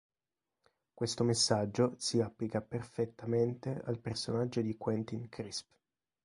Questo 0.95 1.23
messaggio 1.23 1.93
si 1.99 2.21
applica 2.21 2.59
perfettamente 2.59 3.79
al 3.85 3.99
personaggio 3.99 4.59
di 4.61 4.75
Quentin 4.75 5.29
Crisp. 5.29 5.69